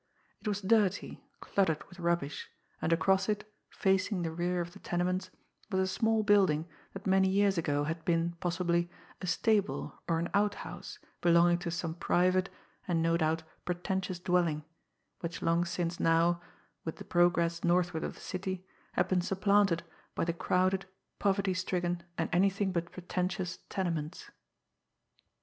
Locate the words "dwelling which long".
14.19-15.65